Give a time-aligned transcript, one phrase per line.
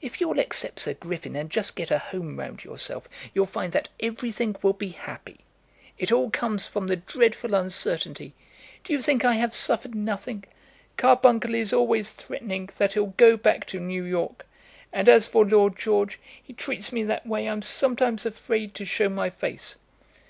[0.00, 3.90] "If you'll accept Sir Griffin, and just get a home round yourself, you'll find that
[4.00, 5.40] everything will be happy.
[5.98, 8.32] It all comes from the dreadful uncertainty.
[8.84, 10.44] Do you think I have suffered nothing?
[10.96, 14.46] Carbuncle is always threatening that he'll go back to New York,
[14.94, 19.10] and as for Lord George, he treats me that way I'm sometimes afraid to show
[19.10, 19.76] my face."